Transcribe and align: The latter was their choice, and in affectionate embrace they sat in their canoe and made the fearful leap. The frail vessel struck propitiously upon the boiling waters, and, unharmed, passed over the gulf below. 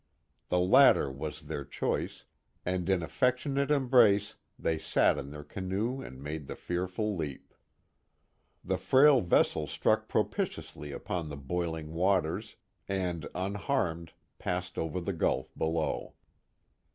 The 0.49 0.57
latter 0.59 1.11
was 1.11 1.41
their 1.41 1.63
choice, 1.63 2.25
and 2.65 2.89
in 2.89 3.03
affectionate 3.03 3.69
embrace 3.69 4.33
they 4.57 4.79
sat 4.79 5.19
in 5.19 5.29
their 5.29 5.43
canoe 5.43 6.01
and 6.01 6.23
made 6.23 6.47
the 6.47 6.55
fearful 6.55 7.15
leap. 7.15 7.53
The 8.65 8.79
frail 8.79 9.21
vessel 9.21 9.67
struck 9.67 10.07
propitiously 10.07 10.91
upon 10.91 11.29
the 11.29 11.37
boiling 11.37 11.93
waters, 11.93 12.55
and, 12.87 13.29
unharmed, 13.35 14.13
passed 14.39 14.79
over 14.79 14.99
the 14.99 15.13
gulf 15.13 15.53
below. 15.55 16.15